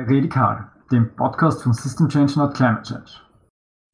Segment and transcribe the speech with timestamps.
[0.00, 3.20] Bei Redikal, dem Podcast von System Change Not Climate Change.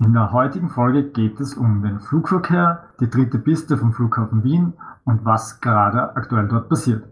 [0.04, 4.74] In der heutigen Folge geht es um den Flugverkehr, die dritte Piste vom Flughafen Wien
[5.04, 7.02] und was gerade aktuell dort passiert.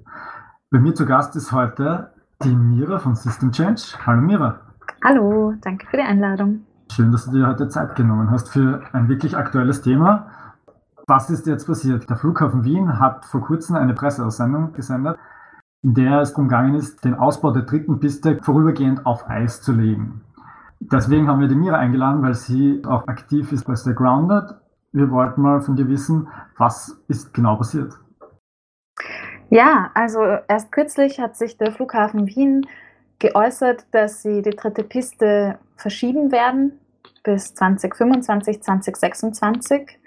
[0.71, 2.13] Bei mir zu Gast ist heute
[2.45, 3.83] die Mira von System Change.
[4.07, 4.61] Hallo Mira.
[5.03, 6.61] Hallo, danke für die Einladung.
[6.93, 10.29] Schön, dass du dir heute Zeit genommen hast für ein wirklich aktuelles Thema.
[11.09, 12.09] Was ist jetzt passiert?
[12.09, 15.19] Der Flughafen Wien hat vor kurzem eine Presseaussendung gesendet,
[15.85, 19.73] in der es darum gegangen ist, den Ausbau der dritten Piste vorübergehend auf Eis zu
[19.73, 20.23] legen.
[20.81, 24.55] Deswegen haben wir die Mira eingeladen, weil sie auch aktiv ist bei Stay Grounded.
[24.93, 27.93] Wir wollten mal von dir wissen, was ist genau passiert?
[29.51, 32.67] Ja, also erst kürzlich hat sich der Flughafen Wien
[33.19, 36.73] geäußert, dass sie die dritte Piste verschieben werden
[37.23, 39.99] bis 2025, 2026.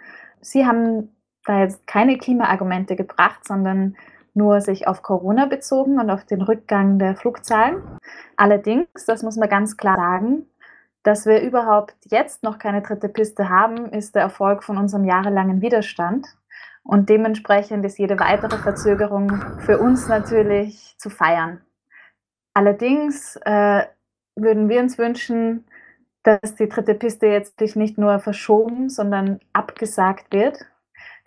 [0.41, 1.09] Sie haben
[1.45, 3.95] da jetzt keine Klimaargumente gebracht, sondern
[4.37, 7.81] nur sich auf Corona bezogen und auf den Rückgang der Flugzahlen.
[8.37, 10.45] Allerdings, das muss man ganz klar sagen,
[11.03, 15.61] dass wir überhaupt jetzt noch keine dritte Piste haben, ist der Erfolg von unserem jahrelangen
[15.61, 16.27] Widerstand.
[16.83, 21.61] Und dementsprechend ist jede weitere Verzögerung für uns natürlich zu feiern.
[22.53, 23.83] Allerdings äh,
[24.35, 25.65] würden wir uns wünschen,
[26.23, 30.65] dass die dritte Piste jetzt nicht nur verschoben, sondern abgesagt wird.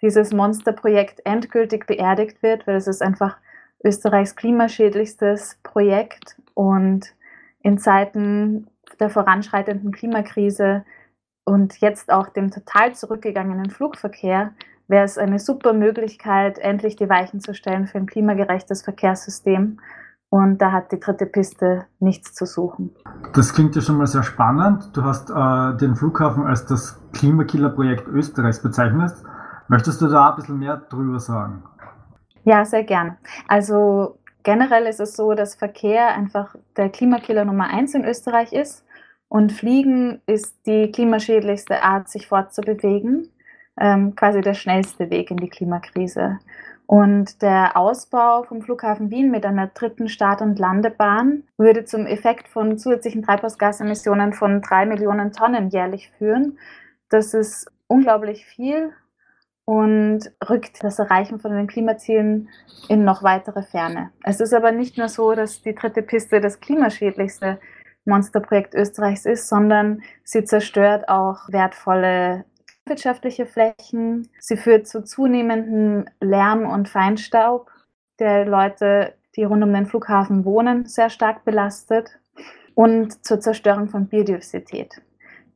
[0.03, 3.37] Dieses Monsterprojekt endgültig beerdigt wird, weil es ist einfach
[3.85, 7.15] Österreichs klimaschädlichstes Projekt und
[7.63, 10.85] in Zeiten der voranschreitenden Klimakrise
[11.45, 14.53] und jetzt auch dem total zurückgegangenen Flugverkehr
[14.89, 19.79] wäre es eine super Möglichkeit, endlich die Weichen zu stellen für ein klimagerechtes Verkehrssystem
[20.31, 22.95] und da hat die dritte Piste nichts zu suchen.
[23.35, 24.97] Das klingt ja schon mal sehr spannend.
[24.97, 29.13] Du hast äh, den Flughafen als das Klimakiller-Projekt Österreichs bezeichnet.
[29.71, 31.63] Möchtest du da ein bisschen mehr drüber sagen?
[32.43, 33.19] Ja, sehr gern.
[33.47, 38.85] Also generell ist es so, dass Verkehr einfach der Klimakiller Nummer eins in Österreich ist.
[39.29, 43.29] Und Fliegen ist die klimaschädlichste Art, sich fortzubewegen.
[43.79, 46.41] Ähm, quasi der schnellste Weg in die Klimakrise.
[46.87, 52.49] Und der Ausbau vom Flughafen Wien mit einer dritten Start- und Landebahn würde zum Effekt
[52.49, 56.59] von zusätzlichen Treibhausgasemissionen von drei Millionen Tonnen jährlich führen.
[57.09, 58.93] Das ist unglaublich viel
[59.71, 62.49] und rückt das Erreichen von den Klimazielen
[62.89, 64.11] in noch weitere Ferne.
[64.25, 67.61] Es ist aber nicht nur so, dass die dritte Piste das klimaschädlichste
[68.05, 72.47] Monsterprojekt Österreichs ist, sondern sie zerstört auch wertvolle
[72.85, 74.29] landwirtschaftliche Flächen.
[74.41, 77.71] Sie führt zu zunehmendem Lärm und Feinstaub,
[78.19, 82.19] der Leute, die rund um den Flughafen wohnen, sehr stark belastet
[82.75, 85.01] und zur Zerstörung von Biodiversität.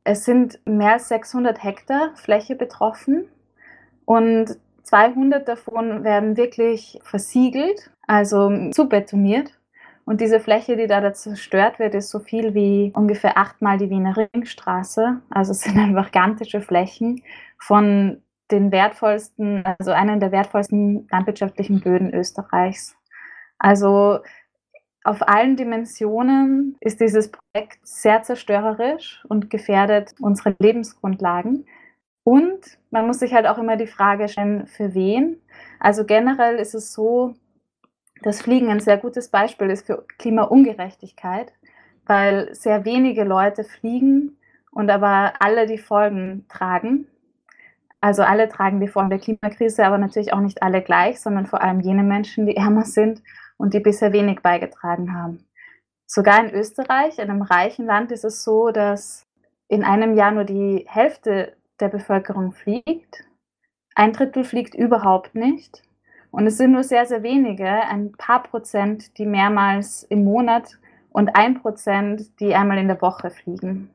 [0.05, 3.27] Es sind mehr als 600 Hektar Fläche betroffen
[4.05, 9.51] und 200 davon werden wirklich versiegelt, also zubetoniert.
[10.05, 14.15] Und diese Fläche, die da zerstört wird, ist so viel wie ungefähr achtmal die Wiener
[14.15, 15.21] Ringstraße.
[15.31, 17.23] Also es sind einfach gigantische Flächen
[17.57, 18.21] von
[18.51, 22.95] den wertvollsten, also einen der wertvollsten landwirtschaftlichen Böden Österreichs.
[23.57, 24.19] Also
[25.03, 31.65] auf allen Dimensionen ist dieses Projekt sehr zerstörerisch und gefährdet unsere Lebensgrundlagen.
[32.25, 35.39] Und man muss sich halt auch immer die Frage stellen, für wen?
[35.79, 37.35] Also generell ist es so,
[38.23, 41.53] das Fliegen ein sehr gutes Beispiel ist für Klimaungerechtigkeit,
[42.07, 44.39] weil sehr wenige Leute fliegen
[44.71, 47.07] und aber alle die Folgen tragen.
[48.01, 51.61] Also alle tragen die Folgen der Klimakrise, aber natürlich auch nicht alle gleich, sondern vor
[51.61, 53.21] allem jene Menschen, die ärmer sind
[53.57, 55.45] und die bisher wenig beigetragen haben.
[56.07, 59.27] Sogar in Österreich, einem reichen Land, ist es so, dass
[59.67, 63.25] in einem Jahr nur die Hälfte der Bevölkerung fliegt.
[63.95, 65.83] Ein Drittel fliegt überhaupt nicht.
[66.31, 70.77] Und es sind nur sehr, sehr wenige, ein paar Prozent, die mehrmals im Monat
[71.09, 73.89] und ein Prozent, die einmal in der Woche fliegen.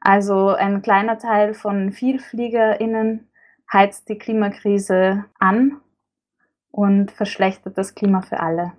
[0.00, 3.28] Also ein kleiner Teil von VielfliegerInnen
[3.72, 5.80] heizt die Klimakrise an
[6.70, 8.72] und verschlechtert das Klima für alle.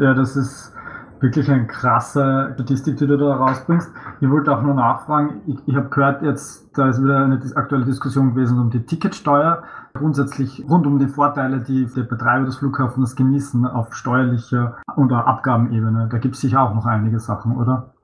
[0.00, 0.72] Ja, das ist
[1.22, 3.90] wirklich eine krasse Statistik, die du da rausbringst.
[4.20, 7.84] Ich wollte auch nur nachfragen, ich, ich habe gehört, jetzt da ist wieder eine aktuelle
[7.84, 9.62] Diskussion gewesen um die Ticketsteuer.
[9.94, 16.08] Grundsätzlich rund um die Vorteile, die die Betreiber des Flughafens genießen auf steuerlicher oder Abgabenebene.
[16.10, 17.94] Da gibt es sicher auch noch einige Sachen, oder?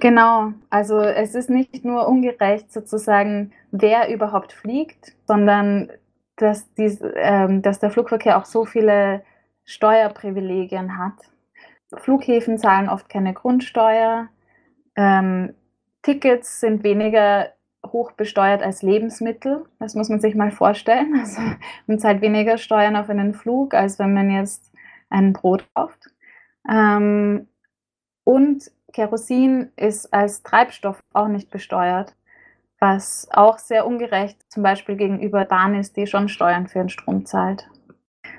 [0.00, 5.90] Genau, also es ist nicht nur ungerecht sozusagen, wer überhaupt fliegt, sondern
[6.36, 9.22] dass, dies, ähm, dass der Flugverkehr auch so viele
[9.64, 11.14] Steuerprivilegien hat.
[12.00, 14.28] Flughäfen zahlen oft keine Grundsteuer.
[14.96, 15.54] Ähm,
[16.02, 17.50] Tickets sind weniger
[17.86, 19.64] hoch besteuert als Lebensmittel.
[19.78, 21.14] Das muss man sich mal vorstellen.
[21.20, 21.40] Also
[21.86, 24.72] man zahlt weniger Steuern auf einen Flug, als wenn man jetzt
[25.10, 26.10] ein Brot kauft.
[26.68, 27.48] Ähm,
[28.24, 32.16] Und Kerosin ist als Treibstoff auch nicht besteuert,
[32.80, 37.26] was auch sehr ungerecht zum Beispiel gegenüber Bahn ist, die schon Steuern für den Strom
[37.26, 37.68] zahlt.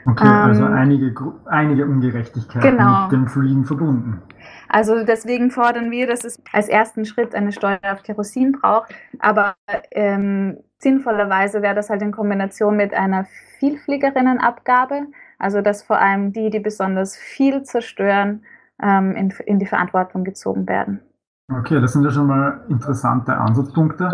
[0.06, 1.14] Okay, also ähm, einige,
[1.46, 3.04] einige Ungerechtigkeiten genau.
[3.04, 4.22] mit dem Fliegen verbunden.
[4.70, 8.94] Also deswegen fordern wir, dass es als ersten Schritt eine Steuer auf Kerosin braucht.
[9.20, 9.56] Aber
[9.92, 13.26] ähm, sinnvollerweise wäre das halt in Kombination mit einer
[13.60, 15.08] Vielfliegerinnenabgabe.
[15.40, 18.44] Also dass vor allem die, die besonders viel zerstören,
[18.82, 21.02] ähm, in, in die Verantwortung gezogen werden.
[21.52, 24.10] Okay, das sind ja schon mal interessante Ansatzpunkte.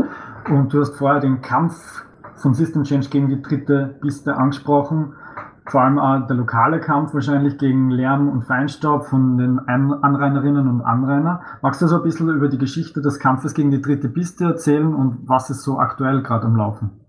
[0.50, 5.16] Und du hast vorher den Kampf von System Change gegen die dritte Piste angesprochen
[5.66, 10.82] vor allem auch der lokale Kampf wahrscheinlich gegen Lärm und Feinstaub von den Anrainerinnen und
[10.82, 11.42] Anrainer.
[11.62, 14.94] Magst du so ein bisschen über die Geschichte des Kampfes gegen die dritte Piste erzählen
[14.94, 17.00] und was ist so aktuell gerade am Laufen?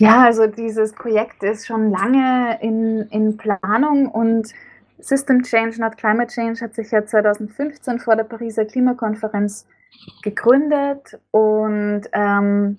[0.00, 4.52] Ja, also dieses Projekt ist schon lange in, in Planung und
[4.98, 9.68] System Change, not Climate Change, hat sich ja 2015 vor der Pariser Klimakonferenz
[10.22, 12.78] gegründet und ähm,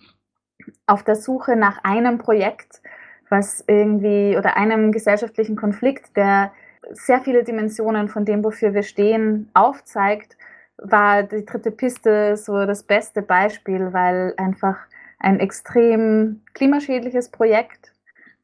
[0.88, 2.82] auf der Suche nach einem Projekt,
[3.30, 6.52] was irgendwie oder einem gesellschaftlichen Konflikt, der
[6.92, 10.38] sehr viele Dimensionen von dem, wofür wir stehen, aufzeigt,
[10.78, 14.78] war die dritte Piste so das beste Beispiel, weil einfach
[15.20, 17.94] ein extrem klimaschädliches Projekt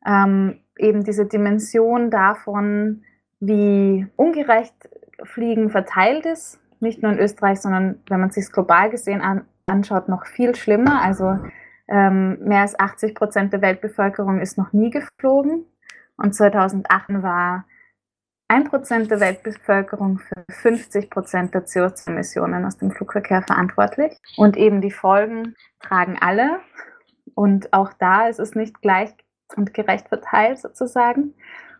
[0.05, 3.03] ähm, eben diese Dimension davon,
[3.39, 4.89] wie ungerecht
[5.23, 10.09] Fliegen verteilt ist, nicht nur in Österreich, sondern wenn man sich global gesehen an, anschaut,
[10.09, 11.01] noch viel schlimmer.
[11.01, 11.37] Also
[11.87, 15.65] ähm, mehr als 80 Prozent der Weltbevölkerung ist noch nie geflogen
[16.17, 17.65] und 2008 war
[18.51, 24.17] ein Prozent der Weltbevölkerung für 50 Prozent der CO2-Emissionen aus dem Flugverkehr verantwortlich.
[24.35, 26.59] Und eben die Folgen tragen alle.
[27.33, 29.13] Und auch da ist es nicht gleich
[29.55, 31.33] und gerecht verteilt sozusagen.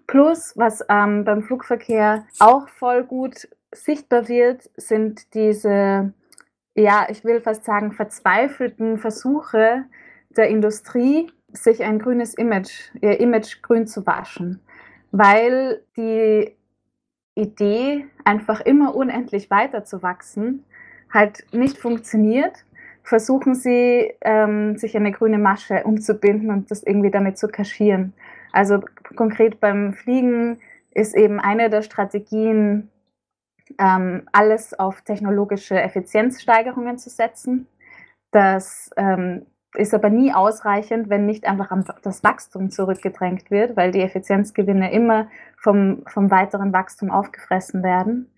[0.07, 6.13] Plus, was ähm, beim Flugverkehr auch voll gut sichtbar wird, sind diese,
[6.75, 9.85] ja, ich will fast sagen, verzweifelten Versuche,
[10.29, 14.61] der Industrie, sich ein grünes Image, ihr Image grün zu waschen,
[15.11, 16.55] weil die
[17.35, 20.65] Idee, einfach immer unendlich weiter zu wachsen,
[21.13, 22.65] halt nicht funktioniert,
[23.03, 28.13] versuchen sie, ähm, sich eine grüne Masche umzubinden und das irgendwie damit zu kaschieren.
[28.51, 28.81] Also
[29.15, 30.59] konkret beim Fliegen
[30.93, 32.89] ist eben eine der Strategien,
[33.79, 37.67] ähm, alles auf technologische Effizienzsteigerungen zu setzen.
[38.31, 39.45] Das ähm,
[39.75, 41.71] ist aber nie ausreichend, wenn nicht einfach
[42.01, 45.27] das Wachstum zurückgedrängt wird, weil die Effizienzgewinne immer
[45.57, 48.33] vom, vom weiteren Wachstum aufgefressen werden.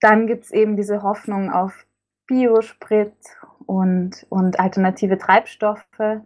[0.00, 1.86] Dann gibt es eben diese Hoffnung auf
[2.26, 3.14] Biosprit
[3.66, 6.20] und, und alternative Treibstoffe,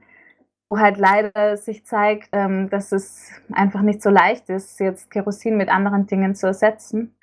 [0.69, 5.56] wo halt leider sich zeigt, ähm, dass es einfach nicht so leicht ist, jetzt Kerosin
[5.56, 7.16] mit anderen Dingen zu ersetzen.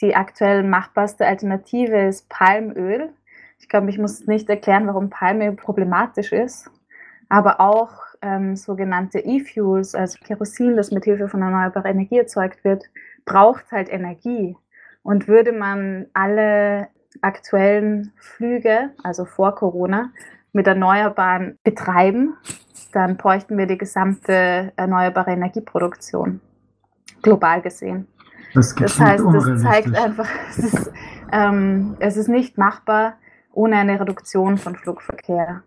[0.00, 3.10] Die aktuell machbarste Alternative ist Palmöl.
[3.58, 6.70] Ich glaube, ich muss nicht erklären, warum Palmöl problematisch ist
[7.28, 12.84] aber auch ähm, sogenannte E-Fuels, also Kerosin, das mit Hilfe von erneuerbarer Energie erzeugt wird,
[13.24, 14.56] braucht halt Energie.
[15.02, 16.88] Und würde man alle
[17.22, 20.10] aktuellen Flüge, also vor Corona,
[20.52, 22.34] mit Erneuerbaren betreiben,
[22.92, 26.40] dann bräuchten wir die gesamte erneuerbare Energieproduktion,
[27.22, 28.08] global gesehen.
[28.54, 30.92] Das, das heißt, das zeigt einfach, es ist,
[31.32, 33.14] ähm, es ist nicht machbar
[33.52, 35.62] ohne eine Reduktion von Flugverkehr.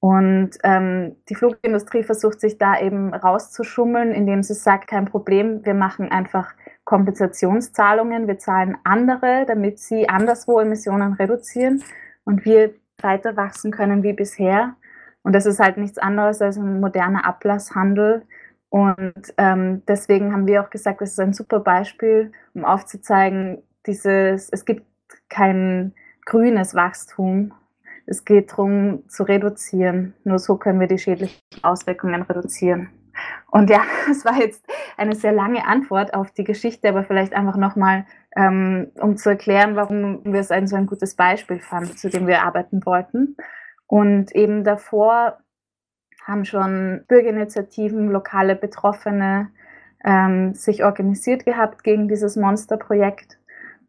[0.00, 5.74] Und ähm, die Flugindustrie versucht sich da eben rauszuschummeln, indem sie sagt, kein Problem, wir
[5.74, 6.54] machen einfach
[6.84, 11.82] Kompensationszahlungen, wir zahlen andere, damit sie anderswo Emissionen reduzieren
[12.24, 14.76] und wir weiter wachsen können wie bisher.
[15.22, 18.22] Und das ist halt nichts anderes als ein moderner Ablasshandel.
[18.70, 24.50] Und ähm, deswegen haben wir auch gesagt, das ist ein super Beispiel, um aufzuzeigen, dieses,
[24.50, 24.84] es gibt
[25.28, 25.94] kein
[26.26, 27.52] grünes Wachstum,
[28.06, 30.14] es geht darum, zu reduzieren.
[30.24, 32.90] Nur so können wir die schädlichen Auswirkungen reduzieren.
[33.50, 34.64] Und ja, es war jetzt
[34.96, 38.06] eine sehr lange Antwort auf die Geschichte, aber vielleicht einfach nochmal,
[38.36, 42.26] ähm, um zu erklären, warum wir es ein so ein gutes Beispiel fanden, zu dem
[42.26, 43.36] wir arbeiten wollten.
[43.86, 45.38] Und eben davor
[46.28, 49.50] haben schon Bürgerinitiativen, lokale Betroffene
[50.04, 53.38] ähm, sich organisiert gehabt gegen dieses Monsterprojekt.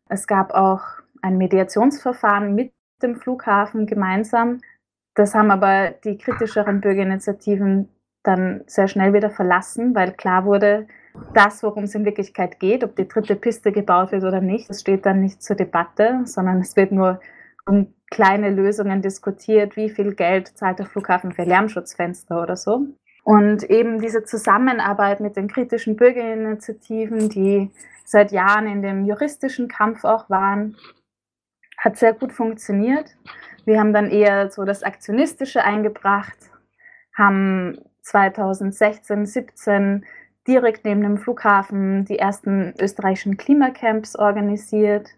[0.07, 0.81] Es gab auch
[1.21, 2.71] ein Mediationsverfahren mit
[3.03, 4.61] dem Flughafen gemeinsam.
[5.15, 7.89] Das haben aber die kritischeren Bürgerinitiativen
[8.23, 10.87] dann sehr schnell wieder verlassen, weil klar wurde,
[11.33, 14.81] das, worum es in Wirklichkeit geht, ob die dritte Piste gebaut wird oder nicht, das
[14.81, 17.19] steht dann nicht zur Debatte, sondern es wird nur
[17.69, 22.87] um kleine Lösungen diskutiert, wie viel Geld zahlt der Flughafen für Lärmschutzfenster oder so.
[23.23, 27.71] Und eben diese Zusammenarbeit mit den kritischen Bürgerinitiativen, die
[28.05, 30.77] seit Jahren in dem juristischen Kampf auch waren,
[31.77, 33.15] hat sehr gut funktioniert.
[33.65, 36.37] Wir haben dann eher so das Aktionistische eingebracht,
[37.15, 40.05] haben 2016, 17
[40.47, 45.09] direkt neben dem Flughafen die ersten österreichischen Klimacamps organisiert,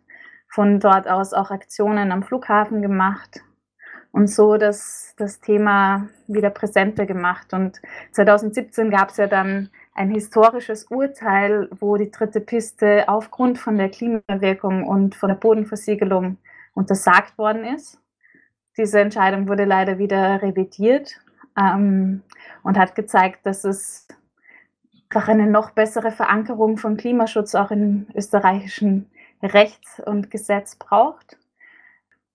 [0.51, 3.41] von dort aus auch Aktionen am Flughafen gemacht
[4.11, 7.53] und so das, das Thema wieder präsenter gemacht.
[7.53, 7.81] Und
[8.11, 13.89] 2017 gab es ja dann ein historisches Urteil, wo die dritte Piste aufgrund von der
[13.89, 16.37] Klimawirkung und von der Bodenversiegelung
[16.73, 17.99] untersagt worden ist.
[18.77, 21.19] Diese Entscheidung wurde leider wieder revidiert
[21.57, 22.23] ähm,
[22.63, 24.07] und hat gezeigt, dass es
[25.09, 29.09] einfach eine noch bessere Verankerung von Klimaschutz auch im österreichischen
[29.41, 31.37] Recht und Gesetz braucht.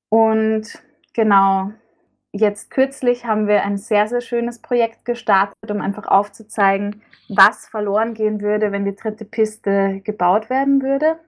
[0.09, 0.83] Und
[1.15, 1.71] genau,
[2.33, 8.15] jetzt kürzlich haben wir ein sehr, sehr schönes Projekt gestartet, um einfach aufzuzeigen, was verloren
[8.15, 11.19] gehen würde, wenn die dritte Piste gebaut werden würde.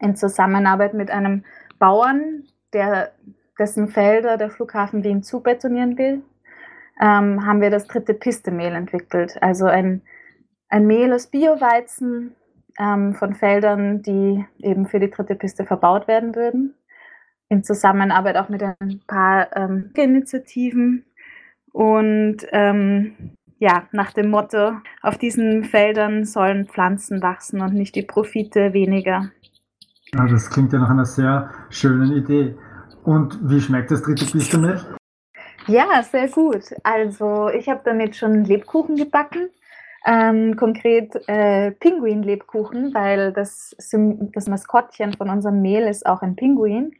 [0.00, 1.44] In Zusammenarbeit mit einem
[1.78, 3.12] Bauern, der,
[3.58, 6.22] dessen Felder der Flughafen Wien zubetonieren will,
[7.00, 9.38] ähm, haben wir das dritte Piste-Mehl entwickelt.
[9.40, 10.02] Also ein,
[10.68, 12.34] ein Mehl aus Bioweizen
[12.78, 16.74] ähm, von Feldern, die eben für die dritte Piste verbaut werden würden
[17.48, 21.04] in Zusammenarbeit auch mit ein paar ähm, Initiativen.
[21.72, 28.02] Und ähm, ja, nach dem Motto, auf diesen Feldern sollen Pflanzen wachsen und nicht die
[28.02, 29.30] Profite weniger.
[30.12, 32.56] Ja, das klingt ja nach einer sehr schönen Idee.
[33.04, 34.82] Und wie schmeckt das dritte Pistermilch?
[35.66, 36.74] Ja, sehr gut.
[36.82, 39.48] Also ich habe damit schon Lebkuchen gebacken.
[40.06, 46.94] Ähm, konkret äh, Pinguin-Lebkuchen, weil das, das Maskottchen von unserem Mehl ist auch ein Pinguin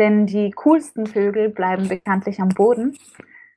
[0.00, 2.96] denn die coolsten Vögel bleiben bekanntlich am Boden.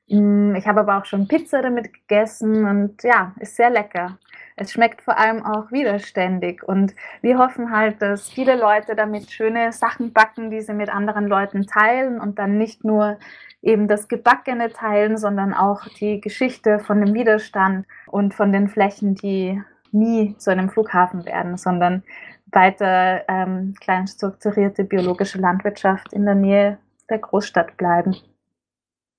[0.08, 4.18] Mm, ich habe aber auch schon Pizza damit gegessen und ja, ist sehr lecker.
[4.56, 9.72] Es schmeckt vor allem auch widerständig und wir hoffen halt, dass viele Leute damit schöne
[9.72, 13.18] Sachen backen, die sie mit anderen Leuten teilen und dann nicht nur
[13.62, 19.16] eben das Gebackene teilen, sondern auch die Geschichte von dem Widerstand und von den Flächen,
[19.16, 22.04] die nie zu einem Flughafen werden, sondern
[22.52, 26.78] weiter ähm, klein strukturierte biologische Landwirtschaft in der Nähe
[27.10, 28.14] der Großstadt bleiben.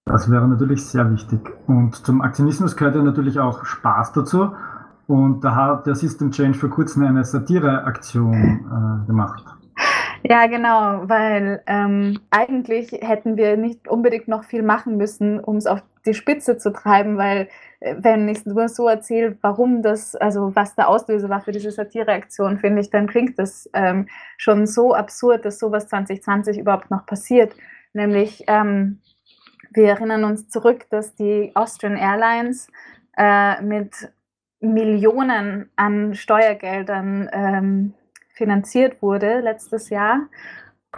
[0.05, 1.41] Das wäre natürlich sehr wichtig.
[1.67, 4.51] Und zum Aktionismus gehört ja natürlich auch Spaß dazu.
[5.07, 9.43] Und da hat der System Change vor kurzem eine Satireaktion äh, gemacht.
[10.27, 15.67] Ja, genau, weil ähm, eigentlich hätten wir nicht unbedingt noch viel machen müssen, um es
[15.67, 17.47] auf die Spitze zu treiben, weil
[17.79, 21.69] äh, wenn ich nur so erzähle, warum das, also was der Auslöser war für diese
[21.69, 24.07] Satireaktion, finde ich, dann klingt das ähm,
[24.37, 27.55] schon so absurd, dass sowas 2020 überhaupt noch passiert.
[27.93, 29.01] Nämlich, ähm,
[29.73, 32.67] wir erinnern uns zurück, dass die Austrian Airlines
[33.15, 34.09] äh, mit
[34.73, 37.93] Millionen an Steuergeldern ähm,
[38.33, 40.27] finanziert wurde letztes Jahr.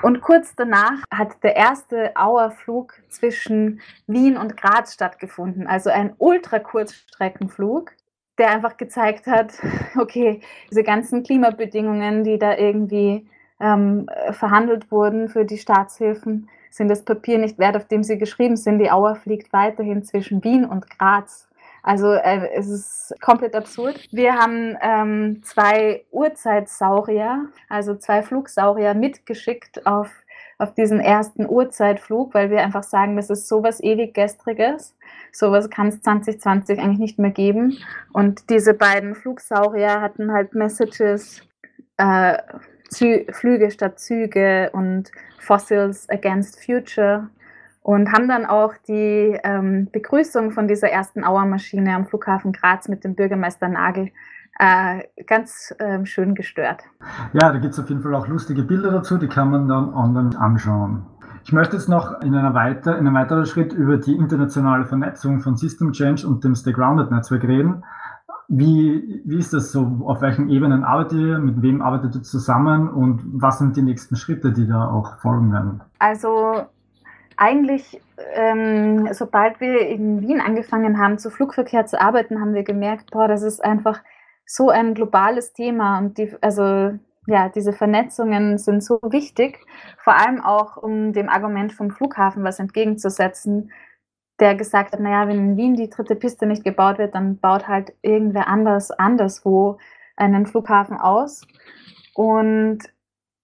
[0.03, 7.91] Und kurz danach hat der erste Auerflug zwischen Wien und Graz stattgefunden, also ein Ultrakurzstreckenflug,
[8.37, 9.53] der einfach gezeigt hat,
[9.97, 13.27] okay, diese ganzen Klimabedingungen, die da irgendwie
[13.59, 18.55] ähm, verhandelt wurden für die Staatshilfen, sind das Papier nicht wert, auf dem sie geschrieben
[18.55, 18.77] sind.
[18.79, 21.46] Die Auer fliegt weiterhin zwischen Wien und Graz.
[21.87, 24.09] Also äh, es ist komplett absurd.
[24.11, 30.11] Wir haben ähm, zwei Urzeitsaurier, also zwei Flugsaurier mitgeschickt auf,
[30.57, 34.97] auf diesen ersten Urzeitflug, weil wir einfach sagen, das ist sowas ewig gestriges.
[35.31, 37.77] Sowas kann es 2020 eigentlich nicht mehr geben.
[38.11, 41.41] Und diese beiden Flugsaurier hatten halt Messages,
[41.95, 42.37] äh,
[43.31, 47.29] Flüge statt Züge und Fossils Against Future
[47.87, 53.05] und haben dann auch die ähm, Begrüßung von dieser ersten Auermaschine am Flughafen Graz mit
[53.05, 54.11] dem Bürgermeister Nagel
[54.59, 56.83] äh, ganz äh, schön gestört.
[57.31, 59.93] Ja, da gibt es auf jeden Fall auch lustige Bilder dazu, die kann man dann
[59.93, 61.05] online anschauen.
[61.45, 65.39] Ich möchte jetzt noch in, einer weiter, in einem weiteren Schritt über die internationale Vernetzung
[65.39, 67.85] von System Change und dem Stay Grounded Netzwerk reden.
[68.49, 70.01] Wie, wie ist das so?
[70.05, 71.39] Auf welchen Ebenen arbeitet ihr?
[71.39, 72.89] Mit wem arbeitet ihr zusammen?
[72.89, 75.79] Und was sind die nächsten Schritte, die da auch folgen werden?
[75.99, 76.67] Also
[77.37, 78.01] eigentlich,
[78.33, 83.27] ähm, sobald wir in Wien angefangen haben, zu Flugverkehr zu arbeiten, haben wir gemerkt, boah,
[83.27, 84.01] das ist einfach
[84.45, 89.59] so ein globales Thema und die, also ja, diese Vernetzungen sind so wichtig,
[89.99, 93.71] vor allem auch um dem Argument vom Flughafen was entgegenzusetzen,
[94.39, 97.67] der gesagt hat, naja, wenn in Wien die dritte Piste nicht gebaut wird, dann baut
[97.67, 99.77] halt irgendwer anders anderswo
[100.15, 101.45] einen Flughafen aus.
[102.13, 102.79] Und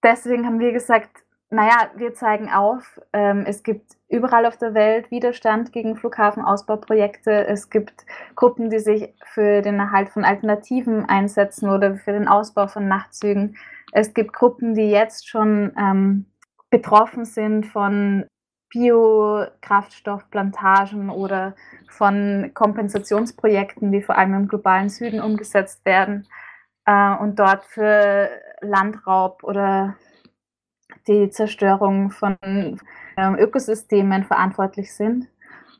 [0.02, 1.23] deswegen haben wir gesagt,
[1.54, 7.46] naja, wir zeigen auf, ähm, es gibt überall auf der Welt Widerstand gegen Flughafenausbauprojekte.
[7.46, 12.66] Es gibt Gruppen, die sich für den Erhalt von Alternativen einsetzen oder für den Ausbau
[12.66, 13.56] von Nachtzügen.
[13.92, 16.26] Es gibt Gruppen, die jetzt schon ähm,
[16.70, 18.26] betroffen sind von
[18.70, 21.54] Biokraftstoffplantagen oder
[21.88, 26.26] von Kompensationsprojekten, die vor allem im globalen Süden umgesetzt werden
[26.84, 28.28] äh, und dort für
[28.60, 29.94] Landraub oder
[31.06, 35.28] die Zerstörung von ähm, Ökosystemen verantwortlich sind.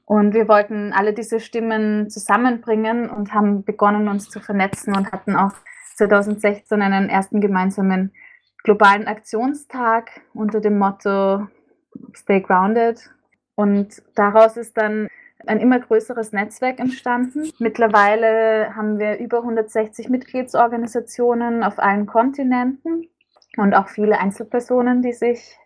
[0.07, 5.35] Und wir wollten alle diese Stimmen zusammenbringen und haben begonnen, uns zu vernetzen und hatten
[5.35, 5.52] auch
[5.97, 8.12] 2016 einen ersten gemeinsamen
[8.64, 11.47] globalen Aktionstag unter dem Motto
[12.14, 13.11] Stay Grounded.
[13.54, 15.09] Und daraus ist dann
[15.47, 17.50] ein immer größeres Netzwerk entstanden.
[17.59, 23.09] Mittlerweile haben wir über 160 Mitgliedsorganisationen auf allen Kontinenten
[23.56, 25.58] und auch viele Einzelpersonen, die sich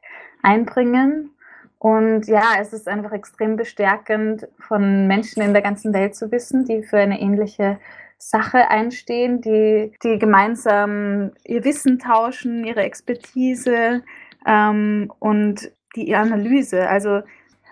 [0.42, 1.30] einbringen.
[1.78, 6.64] Und ja, es ist einfach extrem bestärkend, von Menschen in der ganzen Welt zu wissen,
[6.64, 7.78] die für eine ähnliche
[8.18, 14.02] Sache einstehen, die, die gemeinsam ihr Wissen tauschen, ihre Expertise
[14.44, 16.88] ähm, und die Analyse.
[16.88, 17.22] Also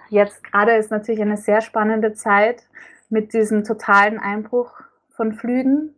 [0.09, 2.63] jetzt gerade ist natürlich eine sehr spannende Zeit
[3.09, 4.73] mit diesem totalen Einbruch
[5.11, 5.96] von Flügen.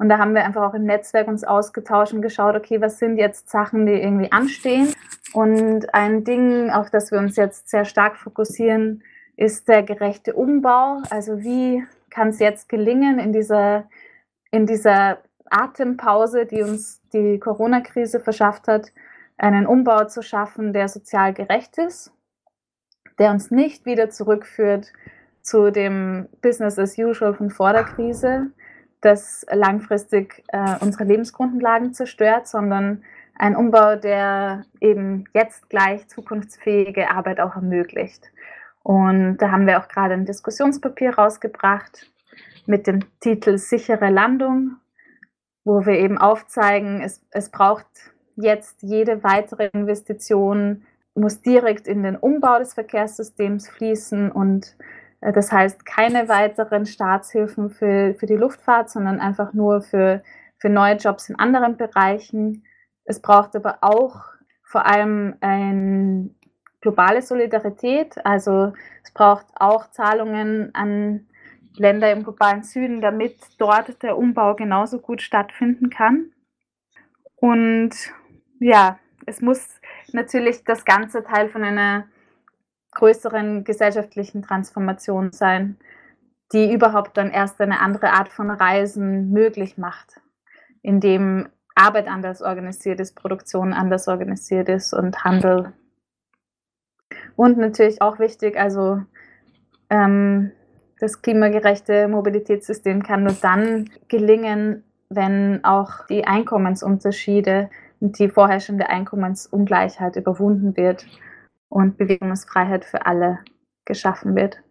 [0.00, 3.18] Und da haben wir einfach auch im Netzwerk uns ausgetauscht und geschaut, okay, was sind
[3.18, 4.94] jetzt Sachen, die irgendwie anstehen.
[5.34, 9.02] Und ein Ding, auf das wir uns jetzt sehr stark fokussieren,
[9.36, 11.02] ist der gerechte Umbau.
[11.10, 13.90] Also wie kann es jetzt gelingen, in dieser,
[14.50, 15.18] in dieser
[15.50, 18.94] Atempause, die uns die Corona-Krise verschafft hat,
[19.36, 22.10] einen Umbau zu schaffen, der sozial gerecht ist,
[23.18, 24.94] der uns nicht wieder zurückführt
[25.42, 28.50] zu dem Business as usual von vor der Krise,
[29.00, 33.02] das langfristig äh, unsere Lebensgrundlagen zerstört, sondern
[33.34, 38.30] ein Umbau, der eben jetzt gleich zukunftsfähige Arbeit auch ermöglicht.
[38.82, 42.10] Und da haben wir auch gerade ein Diskussionspapier rausgebracht
[42.66, 44.76] mit dem Titel Sichere Landung,
[45.64, 47.86] wo wir eben aufzeigen, es, es braucht
[48.36, 50.84] jetzt jede weitere Investition,
[51.14, 54.76] muss direkt in den Umbau des Verkehrssystems fließen und
[55.20, 60.22] das heißt keine weiteren Staatshilfen für, für die Luftfahrt, sondern einfach nur für,
[60.58, 62.64] für neue Jobs in anderen Bereichen.
[63.04, 64.24] Es braucht aber auch
[64.62, 66.34] vor allem ein
[66.80, 68.24] globale Solidarität.
[68.24, 71.26] Also es braucht auch Zahlungen an
[71.76, 76.32] Länder im globalen Süden, damit dort der Umbau genauso gut stattfinden kann.
[77.36, 77.94] Und
[78.58, 79.80] ja, es muss
[80.12, 82.06] natürlich das ganze Teil von einer
[83.00, 85.78] größeren gesellschaftlichen Transformation sein,
[86.52, 90.20] die überhaupt dann erst eine andere Art von Reisen möglich macht,
[90.82, 95.72] indem Arbeit anders organisiert ist, Produktion anders organisiert ist und Handel.
[97.36, 99.00] Und natürlich auch wichtig, also
[99.88, 100.52] ähm,
[100.98, 110.16] das klimagerechte Mobilitätssystem kann nur dann gelingen, wenn auch die Einkommensunterschiede und die vorherrschende Einkommensungleichheit
[110.16, 111.06] überwunden wird
[111.70, 113.38] und Bewegungsfreiheit für alle
[113.86, 114.62] geschaffen wird.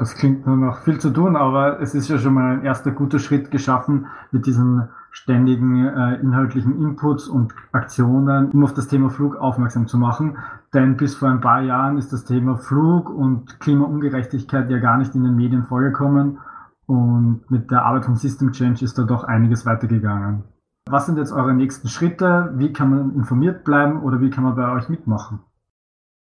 [0.00, 2.92] Es klingt nur noch viel zu tun, aber es ist ja schon mal ein erster
[2.92, 9.10] guter Schritt geschaffen mit diesen ständigen äh, inhaltlichen Inputs und Aktionen, um auf das Thema
[9.10, 10.38] Flug aufmerksam zu machen.
[10.72, 15.16] Denn bis vor ein paar Jahren ist das Thema Flug und Klimaungerechtigkeit ja gar nicht
[15.16, 16.38] in den Medien vorgekommen.
[16.86, 20.44] Und mit der Arbeit von System Change ist da doch einiges weitergegangen.
[20.90, 22.52] Was sind jetzt eure nächsten Schritte?
[22.54, 25.40] Wie kann man informiert bleiben oder wie kann man bei euch mitmachen?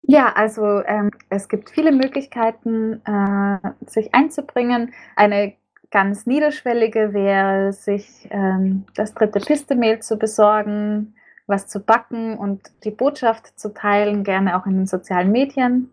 [0.02, 4.94] Ja, also ähm, es gibt viele Möglichkeiten, äh, sich einzubringen.
[5.16, 5.54] Eine
[5.90, 11.16] ganz niederschwellige wäre, sich ähm, das dritte Piste-Mail zu besorgen,
[11.48, 15.92] was zu backen und die Botschaft zu teilen, gerne auch in den sozialen Medien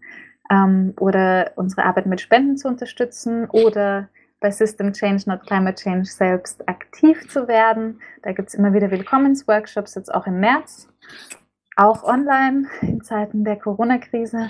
[0.50, 4.08] ähm, oder unsere Arbeit mit Spenden zu unterstützen oder
[4.42, 8.00] bei System Change, Not Climate Change selbst aktiv zu werden.
[8.22, 10.88] Da gibt es immer wieder Willkommensworkshops, jetzt auch im März
[11.76, 14.48] auch online in Zeiten der Corona-Krise.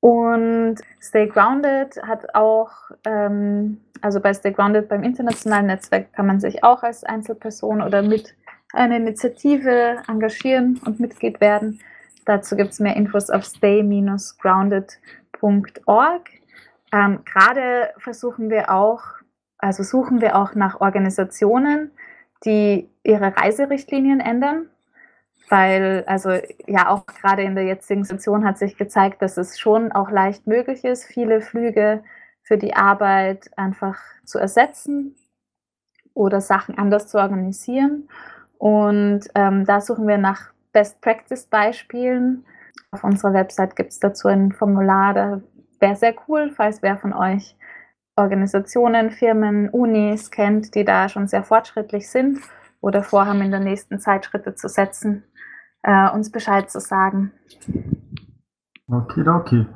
[0.00, 2.70] Und Stay Grounded hat auch,
[3.06, 8.02] ähm, also bei Stay Grounded beim internationalen Netzwerk kann man sich auch als Einzelperson oder
[8.02, 8.34] mit
[8.74, 11.80] einer Initiative engagieren und Mitglied werden.
[12.26, 16.30] Dazu gibt es mehr Infos auf stay-grounded.org.
[16.94, 19.02] Ähm, Gerade versuchen wir auch,
[19.58, 21.90] also suchen wir auch nach Organisationen,
[22.44, 24.68] die ihre Reiserichtlinien ändern
[25.48, 26.30] weil, also
[26.66, 30.46] ja, auch gerade in der jetzigen Situation hat sich gezeigt, dass es schon auch leicht
[30.46, 32.02] möglich ist, viele Flüge
[32.42, 35.14] für die Arbeit einfach zu ersetzen
[36.14, 38.08] oder Sachen anders zu organisieren.
[38.58, 42.44] Und ähm, da suchen wir nach Best Practice Beispielen.
[42.90, 45.40] Auf unserer Website gibt es dazu ein Formular, da
[45.84, 47.56] wäre sehr cool, falls wer von euch
[48.16, 52.40] Organisationen, Firmen, Unis kennt, die da schon sehr fortschrittlich sind
[52.80, 55.24] oder vorhaben, in der nächsten Zeit Schritte zu setzen
[55.84, 57.32] äh, uns Bescheid zu sagen.
[58.88, 59.66] Okay, okay.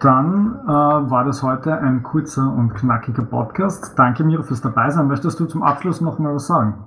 [0.00, 3.98] Dann äh, war das heute ein kurzer und knackiger Podcast.
[3.98, 5.08] Danke, Mira, fürs Dabeisein.
[5.08, 6.84] Möchtest du zum Abschluss noch mal was sagen?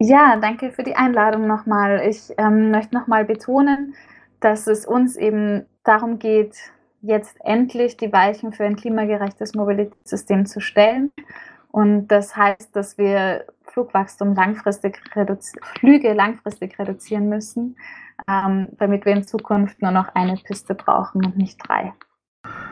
[0.00, 2.02] Ja, danke für die Einladung nochmal.
[2.06, 3.94] Ich ähm, möchte nochmal betonen,
[4.40, 6.56] dass es uns eben darum geht,
[7.00, 11.12] jetzt endlich die Weichen für ein klimagerechtes Mobilitätssystem zu stellen.
[11.70, 15.00] Und das heißt, dass wir Flugwachstum langfristig
[15.78, 17.76] Flüge langfristig reduzieren müssen,
[18.26, 21.92] ähm, damit wir in Zukunft nur noch eine Piste brauchen und nicht drei.